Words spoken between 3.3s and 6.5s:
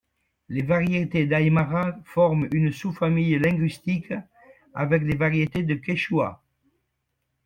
linguistique avec les variétés de quechua.